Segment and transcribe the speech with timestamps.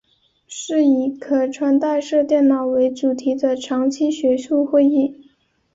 [0.47, 5.29] 是以可穿戴式电脑为主题的长期学术会议。